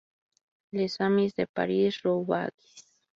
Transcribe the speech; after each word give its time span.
Les 0.79 0.95
amis 1.01 1.31
de 1.37 1.45
Paris 1.59 1.95
Roubaix 2.07 2.55